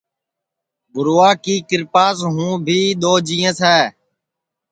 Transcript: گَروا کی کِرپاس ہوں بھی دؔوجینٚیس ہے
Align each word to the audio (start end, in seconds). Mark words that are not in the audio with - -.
گَروا 0.93 1.29
کی 1.43 1.55
کِرپاس 1.69 2.17
ہوں 2.33 2.51
بھی 2.65 2.79
دؔوجینٚیس 3.01 3.57
ہے 3.67 3.81